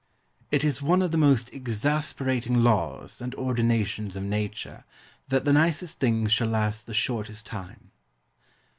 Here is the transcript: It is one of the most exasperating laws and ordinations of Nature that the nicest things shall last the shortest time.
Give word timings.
It 0.49 0.63
is 0.63 0.81
one 0.81 1.03
of 1.03 1.11
the 1.11 1.17
most 1.19 1.53
exasperating 1.53 2.63
laws 2.63 3.21
and 3.21 3.35
ordinations 3.35 4.15
of 4.15 4.23
Nature 4.23 4.83
that 5.29 5.45
the 5.45 5.53
nicest 5.53 5.99
things 5.99 6.33
shall 6.33 6.47
last 6.47 6.87
the 6.87 6.93
shortest 6.95 7.45
time. 7.45 7.91